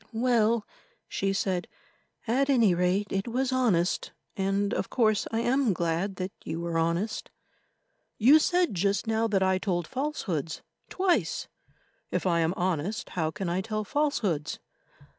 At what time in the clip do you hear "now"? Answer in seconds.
9.05-9.27